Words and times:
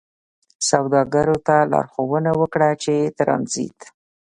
سوداګرو 0.69 1.37
ته 1.47 1.55
لارښوونه 1.71 2.31
وکړه 2.41 2.69
چې 2.83 2.95
ترانزیت 3.17 3.79